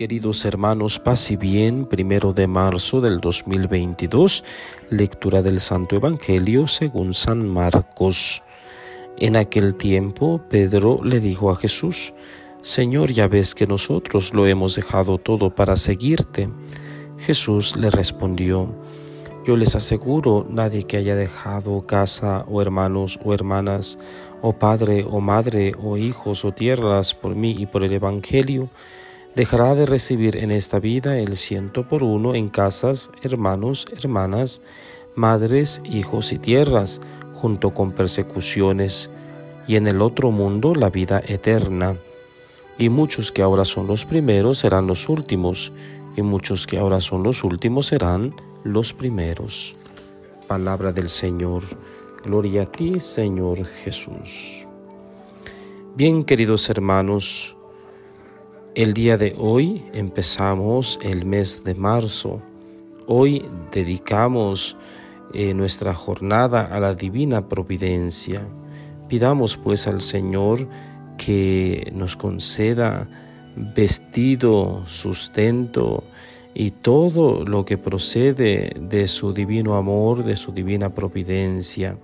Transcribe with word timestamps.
Queridos 0.00 0.46
hermanos, 0.46 0.98
paz 0.98 1.30
y 1.30 1.36
bien, 1.36 1.84
primero 1.84 2.32
de 2.32 2.46
marzo 2.46 3.02
del 3.02 3.20
2022, 3.20 4.44
lectura 4.88 5.42
del 5.42 5.60
Santo 5.60 5.94
Evangelio 5.94 6.66
según 6.68 7.12
San 7.12 7.46
Marcos. 7.46 8.42
En 9.18 9.36
aquel 9.36 9.74
tiempo, 9.74 10.40
Pedro 10.48 11.04
le 11.04 11.20
dijo 11.20 11.50
a 11.50 11.56
Jesús, 11.56 12.14
Señor, 12.62 13.10
ya 13.12 13.28
ves 13.28 13.54
que 13.54 13.66
nosotros 13.66 14.32
lo 14.32 14.46
hemos 14.46 14.74
dejado 14.74 15.18
todo 15.18 15.54
para 15.54 15.76
seguirte. 15.76 16.48
Jesús 17.18 17.76
le 17.76 17.90
respondió, 17.90 18.74
Yo 19.46 19.54
les 19.58 19.76
aseguro, 19.76 20.46
nadie 20.48 20.84
que 20.84 20.96
haya 20.96 21.14
dejado 21.14 21.84
casa 21.86 22.46
o 22.48 22.62
hermanos 22.62 23.20
o 23.22 23.34
hermanas, 23.34 23.98
o 24.40 24.54
padre 24.54 25.04
o 25.06 25.20
madre 25.20 25.74
o 25.78 25.98
hijos 25.98 26.46
o 26.46 26.52
tierras 26.52 27.14
por 27.14 27.34
mí 27.34 27.54
y 27.58 27.66
por 27.66 27.84
el 27.84 27.92
Evangelio, 27.92 28.70
dejará 29.34 29.74
de 29.74 29.86
recibir 29.86 30.36
en 30.36 30.50
esta 30.50 30.80
vida 30.80 31.18
el 31.18 31.36
ciento 31.36 31.86
por 31.86 32.02
uno 32.02 32.34
en 32.34 32.48
casas, 32.48 33.10
hermanos, 33.22 33.86
hermanas, 33.96 34.62
madres, 35.14 35.80
hijos 35.84 36.32
y 36.32 36.38
tierras, 36.38 37.00
junto 37.34 37.72
con 37.72 37.92
persecuciones, 37.92 39.10
y 39.66 39.76
en 39.76 39.86
el 39.86 40.02
otro 40.02 40.30
mundo 40.30 40.74
la 40.74 40.90
vida 40.90 41.22
eterna. 41.26 41.96
Y 42.78 42.88
muchos 42.88 43.30
que 43.30 43.42
ahora 43.42 43.64
son 43.64 43.86
los 43.86 44.04
primeros 44.04 44.58
serán 44.58 44.86
los 44.86 45.08
últimos, 45.08 45.72
y 46.16 46.22
muchos 46.22 46.66
que 46.66 46.78
ahora 46.78 47.00
son 47.00 47.22
los 47.22 47.44
últimos 47.44 47.86
serán 47.86 48.34
los 48.64 48.92
primeros. 48.92 49.76
Palabra 50.48 50.92
del 50.92 51.08
Señor. 51.08 51.62
Gloria 52.24 52.62
a 52.62 52.66
ti, 52.66 53.00
Señor 53.00 53.64
Jesús. 53.64 54.66
Bien, 55.94 56.24
queridos 56.24 56.68
hermanos, 56.68 57.56
el 58.74 58.94
día 58.94 59.16
de 59.16 59.34
hoy 59.36 59.84
empezamos 59.92 60.98
el 61.02 61.26
mes 61.26 61.64
de 61.64 61.74
marzo. 61.74 62.40
Hoy 63.06 63.44
dedicamos 63.72 64.76
eh, 65.34 65.54
nuestra 65.54 65.92
jornada 65.92 66.66
a 66.66 66.78
la 66.78 66.94
divina 66.94 67.48
providencia. 67.48 68.46
Pidamos 69.08 69.56
pues 69.56 69.88
al 69.88 70.00
Señor 70.00 70.68
que 71.18 71.90
nos 71.92 72.16
conceda 72.16 73.08
vestido, 73.74 74.86
sustento 74.86 76.04
y 76.54 76.70
todo 76.70 77.44
lo 77.44 77.64
que 77.64 77.76
procede 77.76 78.72
de 78.80 79.08
su 79.08 79.32
divino 79.32 79.76
amor, 79.76 80.24
de 80.24 80.36
su 80.36 80.52
divina 80.52 80.94
providencia, 80.94 81.98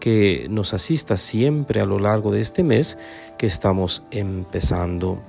que 0.00 0.46
nos 0.50 0.74
asista 0.74 1.16
siempre 1.16 1.80
a 1.80 1.86
lo 1.86 2.00
largo 2.00 2.32
de 2.32 2.40
este 2.40 2.64
mes 2.64 2.98
que 3.38 3.46
estamos 3.46 4.04
empezando. 4.10 5.22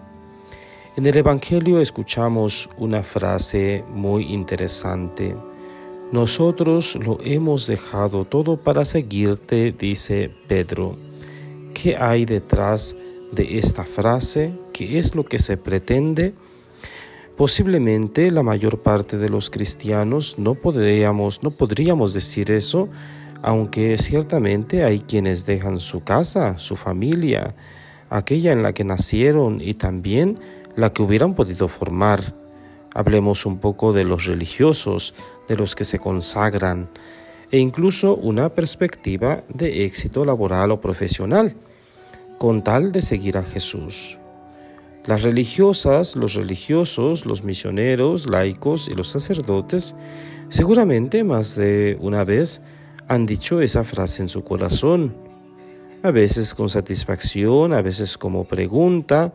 En 0.98 1.06
el 1.06 1.16
Evangelio 1.16 1.80
escuchamos 1.80 2.70
una 2.76 3.02
frase 3.02 3.86
muy 3.94 4.34
interesante. 4.34 5.38
Nosotros 6.12 6.98
lo 6.98 7.18
hemos 7.24 7.66
dejado 7.66 8.26
todo 8.26 8.58
para 8.58 8.84
seguirte, 8.84 9.72
dice 9.72 10.30
Pedro. 10.50 10.98
¿Qué 11.74 11.96
hay 11.96 12.26
detrás 12.26 12.98
de 13.32 13.58
esta 13.58 13.86
frase? 13.86 14.54
¿Qué 14.74 15.00
es 15.00 15.16
lo 15.16 15.24
que 15.24 15.40
se 15.40 15.56
pretende? 15.56 16.34
Posiblemente 17.38 18.30
la 18.30 18.44
mayor 18.44 18.82
parte 18.82 19.18
de 19.18 19.30
los 19.30 19.50
cristianos 19.50 20.38
no 20.38 20.56
podríamos, 20.56 21.40
decir 22.14 22.52
eso, 22.52 22.90
aunque 23.42 23.98
ciertamente 23.98 24.84
hay 24.84 25.00
quienes 25.00 25.46
dejan 25.46 25.80
su 25.80 26.04
casa, 26.04 26.60
su 26.60 26.76
familia, 26.76 27.56
aquella 28.10 28.52
en 28.52 28.62
la 28.62 28.74
que 28.74 28.84
nacieron 28.84 29.62
y 29.62 29.76
también 29.76 30.38
la 30.76 30.92
que 30.94 31.02
hubieran 31.02 31.34
podido 31.36 31.68
formar. 31.68 32.36
Hablemos 32.94 33.46
un 33.46 33.60
poco 33.60 33.94
de 33.94 34.04
los 34.04 34.26
religiosos, 34.26 35.14
de 35.48 35.56
los 35.56 35.76
que 35.76 35.84
se 35.84 36.00
consagran, 36.00 36.90
e 37.52 37.60
incluso 37.60 38.16
una 38.16 38.50
perspectiva 38.50 39.44
de 39.50 39.86
éxito 39.86 40.26
laboral 40.26 40.72
o 40.72 40.82
profesional, 40.82 41.56
con 42.38 42.64
tal 42.64 42.92
de 42.92 43.02
seguir 43.02 43.38
a 43.38 43.44
Jesús. 43.44 44.18
Las 45.06 45.24
religiosas, 45.24 46.16
los 46.16 46.36
religiosos, 46.36 47.26
los 47.26 47.44
misioneros, 47.44 48.30
laicos 48.30 48.88
y 48.88 48.94
los 48.94 49.08
sacerdotes 49.08 49.96
seguramente 50.50 51.24
más 51.24 51.56
de 51.56 51.98
una 52.02 52.24
vez 52.24 52.62
han 53.08 53.26
dicho 53.26 53.62
esa 53.62 53.84
frase 53.84 54.22
en 54.22 54.28
su 54.28 54.44
corazón, 54.44 55.16
a 56.04 56.12
veces 56.12 56.54
con 56.54 56.70
satisfacción, 56.70 57.74
a 57.74 57.82
veces 57.82 58.18
como 58.18 58.44
pregunta, 58.44 59.34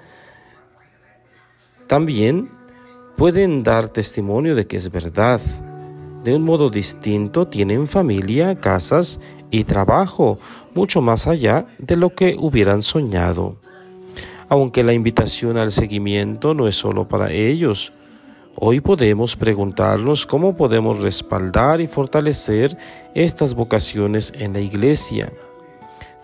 también 1.86 2.48
pueden 3.16 3.62
dar 3.62 3.88
testimonio 3.88 4.54
de 4.54 4.66
que 4.66 4.76
es 4.76 4.90
verdad. 4.90 5.40
De 6.24 6.34
un 6.34 6.42
modo 6.42 6.70
distinto 6.70 7.46
tienen 7.46 7.86
familia, 7.86 8.56
casas 8.56 9.20
y 9.50 9.64
trabajo, 9.64 10.38
mucho 10.74 11.00
más 11.00 11.26
allá 11.26 11.66
de 11.78 11.96
lo 11.96 12.14
que 12.14 12.36
hubieran 12.38 12.82
soñado. 12.82 13.56
Aunque 14.48 14.82
la 14.82 14.92
invitación 14.92 15.56
al 15.56 15.72
seguimiento 15.72 16.54
no 16.54 16.68
es 16.68 16.76
solo 16.76 17.06
para 17.06 17.32
ellos, 17.32 17.92
hoy 18.54 18.80
podemos 18.80 19.36
preguntarnos 19.36 20.26
cómo 20.26 20.56
podemos 20.56 21.00
respaldar 21.00 21.80
y 21.80 21.86
fortalecer 21.86 22.76
estas 23.14 23.54
vocaciones 23.54 24.32
en 24.36 24.52
la 24.52 24.60
iglesia. 24.60 25.32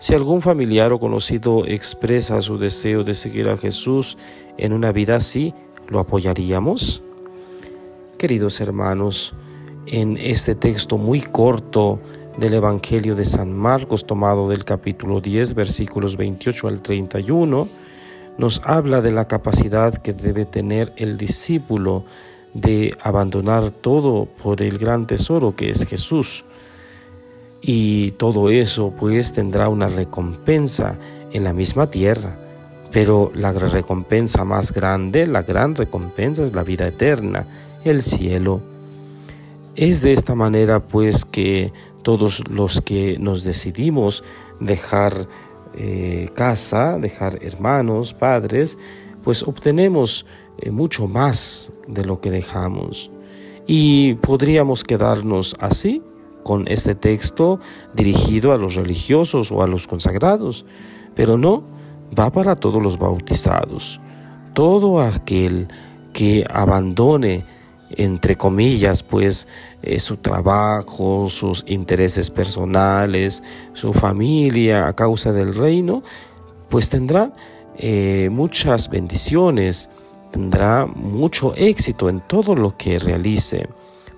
Si 0.03 0.13
algún 0.13 0.41
familiar 0.41 0.91
o 0.91 0.99
conocido 0.99 1.65
expresa 1.65 2.41
su 2.41 2.57
deseo 2.57 3.05
de 3.05 3.13
seguir 3.13 3.47
a 3.47 3.55
Jesús 3.55 4.17
en 4.57 4.73
una 4.73 4.91
vida 4.91 5.15
así, 5.15 5.53
¿lo 5.87 5.97
apoyaríamos? 5.99 7.01
Queridos 8.17 8.59
hermanos, 8.59 9.33
en 9.85 10.17
este 10.17 10.55
texto 10.55 10.97
muy 10.97 11.21
corto 11.21 12.01
del 12.37 12.55
Evangelio 12.55 13.15
de 13.15 13.23
San 13.23 13.53
Marcos, 13.53 14.05
tomado 14.05 14.49
del 14.49 14.65
capítulo 14.65 15.21
10, 15.21 15.53
versículos 15.53 16.17
28 16.17 16.67
al 16.67 16.81
31, 16.81 17.69
nos 18.37 18.61
habla 18.65 18.99
de 18.99 19.11
la 19.11 19.29
capacidad 19.29 19.93
que 19.93 20.11
debe 20.11 20.43
tener 20.43 20.91
el 20.97 21.15
discípulo 21.15 22.03
de 22.53 22.93
abandonar 23.01 23.71
todo 23.71 24.25
por 24.25 24.61
el 24.61 24.79
gran 24.79 25.07
tesoro 25.07 25.55
que 25.55 25.69
es 25.69 25.85
Jesús 25.85 26.43
y 27.65 28.11
todo 28.11 28.49
eso 28.49 28.93
pues 28.99 29.31
tendrá 29.31 29.69
una 29.69 29.87
recompensa 29.87 30.97
en 31.31 31.45
la 31.45 31.53
misma 31.53 31.89
tierra. 31.89 32.35
Pero 32.91 33.31
la 33.33 33.53
recompensa 33.53 34.43
más 34.43 34.71
grande, 34.71 35.25
la 35.25 35.41
gran 35.41 35.73
recompensa 35.73 36.43
es 36.43 36.53
la 36.53 36.63
vida 36.63 36.85
eterna, 36.87 37.47
el 37.85 38.03
cielo. 38.03 38.61
Es 39.75 40.01
de 40.01 40.11
esta 40.11 40.35
manera 40.35 40.81
pues 40.81 41.25
que 41.25 41.71
todos 42.03 42.43
los 42.49 42.81
que 42.81 43.17
nos 43.17 43.45
decidimos 43.45 44.23
dejar 44.59 45.27
eh, 45.75 46.29
casa, 46.35 46.99
dejar 46.99 47.39
hermanos, 47.41 48.13
padres, 48.13 48.77
pues 49.23 49.41
obtenemos 49.41 50.25
eh, 50.59 50.69
mucho 50.69 51.07
más 51.07 51.71
de 51.87 52.03
lo 52.03 52.19
que 52.19 52.29
dejamos. 52.29 53.09
Y 53.65 54.15
podríamos 54.15 54.83
quedarnos 54.83 55.55
así 55.59 56.03
con 56.43 56.67
este 56.67 56.95
texto 56.95 57.59
dirigido 57.93 58.51
a 58.51 58.57
los 58.57 58.75
religiosos 58.75 59.51
o 59.51 59.63
a 59.63 59.67
los 59.67 59.87
consagrados, 59.87 60.65
pero 61.15 61.37
no, 61.37 61.63
va 62.17 62.31
para 62.31 62.55
todos 62.55 62.81
los 62.81 62.97
bautizados. 62.97 63.99
Todo 64.53 65.01
aquel 65.01 65.67
que 66.13 66.45
abandone, 66.49 67.45
entre 67.89 68.35
comillas, 68.37 69.03
pues 69.03 69.47
eh, 69.81 69.99
su 69.99 70.17
trabajo, 70.17 71.27
sus 71.29 71.63
intereses 71.67 72.29
personales, 72.29 73.43
su 73.73 73.93
familia 73.93 74.87
a 74.87 74.93
causa 74.93 75.31
del 75.31 75.55
reino, 75.55 76.03
pues 76.69 76.89
tendrá 76.89 77.33
eh, 77.77 78.29
muchas 78.31 78.89
bendiciones, 78.89 79.89
tendrá 80.31 80.85
mucho 80.85 81.53
éxito 81.55 82.09
en 82.09 82.21
todo 82.21 82.55
lo 82.55 82.77
que 82.77 82.99
realice. 82.99 83.67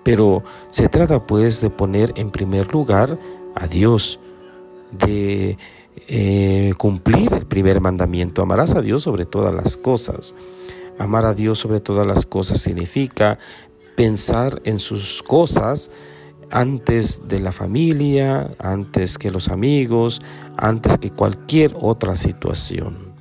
Pero 0.05 0.43
se 0.69 0.87
trata 0.87 1.25
pues 1.25 1.61
de 1.61 1.71
poner 1.71 2.13
en 2.15 2.29
primer 2.29 2.71
lugar 2.71 3.17
a 3.55 3.65
Dios, 3.65 4.19
de 4.91 5.57
eh, 6.07 6.75
cumplir 6.77 7.33
el 7.33 7.47
primer 7.47 7.81
mandamiento. 7.81 8.43
Amarás 8.43 8.75
a 8.75 8.81
Dios 8.81 9.01
sobre 9.01 9.25
todas 9.25 9.51
las 9.51 9.77
cosas. 9.77 10.35
Amar 10.99 11.25
a 11.25 11.33
Dios 11.33 11.57
sobre 11.57 11.79
todas 11.79 12.05
las 12.05 12.27
cosas 12.27 12.61
significa 12.61 13.39
pensar 13.95 14.61
en 14.63 14.77
sus 14.77 15.23
cosas 15.23 15.89
antes 16.51 17.27
de 17.27 17.39
la 17.39 17.51
familia, 17.51 18.51
antes 18.59 19.17
que 19.17 19.31
los 19.31 19.49
amigos, 19.49 20.21
antes 20.55 20.99
que 20.99 21.09
cualquier 21.09 21.75
otra 21.81 22.15
situación. 22.15 23.15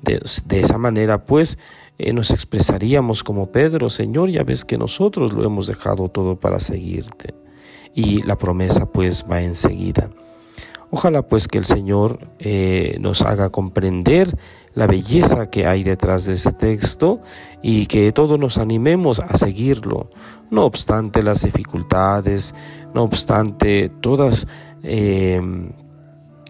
De, 0.00 0.22
de 0.46 0.60
esa 0.60 0.78
manera, 0.78 1.26
pues, 1.26 1.58
eh, 1.98 2.12
nos 2.12 2.30
expresaríamos 2.30 3.22
como 3.22 3.52
Pedro, 3.52 3.90
Señor, 3.90 4.30
ya 4.30 4.44
ves 4.44 4.64
que 4.64 4.78
nosotros 4.78 5.32
lo 5.32 5.44
hemos 5.44 5.66
dejado 5.66 6.08
todo 6.08 6.38
para 6.38 6.60
seguirte. 6.60 7.34
Y 7.94 8.22
la 8.22 8.36
promesa 8.36 8.86
pues 8.86 9.26
va 9.30 9.42
enseguida. 9.42 10.10
Ojalá 10.90 11.22
pues 11.22 11.48
que 11.48 11.58
el 11.58 11.64
Señor 11.64 12.28
eh, 12.38 12.96
nos 13.00 13.22
haga 13.22 13.50
comprender 13.50 14.36
la 14.74 14.86
belleza 14.86 15.50
que 15.50 15.66
hay 15.66 15.84
detrás 15.84 16.26
de 16.26 16.34
ese 16.34 16.52
texto 16.52 17.20
y 17.62 17.86
que 17.86 18.12
todos 18.12 18.38
nos 18.38 18.58
animemos 18.58 19.20
a 19.20 19.36
seguirlo, 19.36 20.10
no 20.50 20.64
obstante 20.64 21.22
las 21.22 21.42
dificultades, 21.42 22.54
no 22.94 23.02
obstante 23.02 23.90
todas 24.00 24.46
em, 24.82 25.72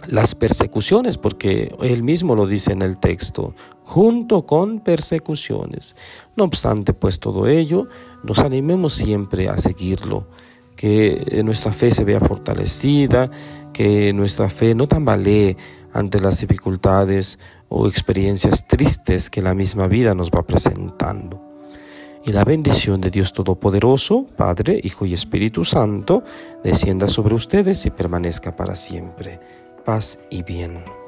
las 0.08 0.34
persecuciones, 0.34 1.18
porque 1.18 1.74
él 1.80 2.02
mismo 2.02 2.34
lo 2.34 2.46
dice 2.46 2.72
en 2.72 2.82
el 2.82 2.98
texto, 2.98 3.54
junto 3.84 4.46
con 4.46 4.80
persecuciones. 4.80 5.96
No 6.36 6.44
obstante, 6.44 6.94
pues 6.94 7.20
todo 7.20 7.46
ello, 7.46 7.88
nos 8.22 8.38
animemos 8.40 8.94
siempre 8.94 9.48
a 9.48 9.58
seguirlo, 9.58 10.26
que 10.76 11.42
nuestra 11.44 11.72
fe 11.72 11.90
se 11.90 12.04
vea 12.04 12.20
fortalecida, 12.20 13.30
que 13.72 14.12
nuestra 14.12 14.48
fe 14.48 14.74
no 14.74 14.86
tambalee 14.86 15.56
ante 15.92 16.20
las 16.20 16.40
dificultades 16.40 17.38
o 17.68 17.86
experiencias 17.86 18.66
tristes 18.66 19.30
que 19.30 19.42
la 19.42 19.54
misma 19.54 19.86
vida 19.86 20.14
nos 20.14 20.30
va 20.30 20.42
presentando. 20.42 21.40
Y 22.24 22.30
la 22.30 22.44
bendición 22.44 23.00
de 23.00 23.10
Dios 23.10 23.32
Todopoderoso, 23.32 24.26
Padre, 24.36 24.80
Hijo 24.82 25.06
y 25.06 25.12
Espíritu 25.12 25.64
Santo, 25.64 26.22
descienda 26.62 27.08
sobre 27.08 27.34
ustedes 27.34 27.84
y 27.84 27.90
permanezca 27.90 28.54
para 28.54 28.76
siempre. 28.76 29.40
Paz 29.84 30.18
y 30.30 30.44
bien. 30.44 31.01